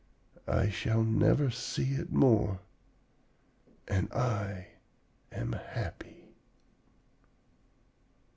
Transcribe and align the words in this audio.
I 0.47 0.69
shall 0.69 1.03
never 1.03 1.51
see 1.51 1.91
it 1.91 2.11
more, 2.11 2.61
and 3.87 4.11
I 4.11 4.69
am 5.31 5.51
happy.' 5.53 6.25